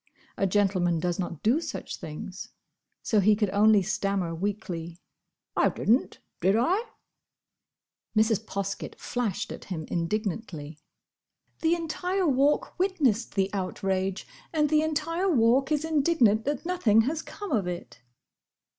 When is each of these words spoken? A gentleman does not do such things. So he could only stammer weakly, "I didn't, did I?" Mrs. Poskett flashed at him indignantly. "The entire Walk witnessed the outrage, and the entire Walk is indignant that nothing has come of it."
A 0.35 0.47
gentleman 0.47 0.99
does 0.99 1.19
not 1.19 1.43
do 1.43 1.61
such 1.61 1.97
things. 1.97 2.49
So 3.03 3.19
he 3.19 3.35
could 3.35 3.51
only 3.51 3.83
stammer 3.83 4.33
weakly, 4.33 4.99
"I 5.55 5.69
didn't, 5.69 6.17
did 6.39 6.55
I?" 6.55 6.85
Mrs. 8.17 8.43
Poskett 8.47 8.95
flashed 8.99 9.51
at 9.51 9.65
him 9.65 9.85
indignantly. 9.91 10.79
"The 11.59 11.75
entire 11.75 12.25
Walk 12.27 12.79
witnessed 12.79 13.35
the 13.35 13.51
outrage, 13.53 14.25
and 14.51 14.69
the 14.71 14.81
entire 14.81 15.29
Walk 15.29 15.71
is 15.71 15.85
indignant 15.85 16.45
that 16.45 16.65
nothing 16.65 17.01
has 17.01 17.21
come 17.21 17.51
of 17.51 17.67
it." 17.67 18.01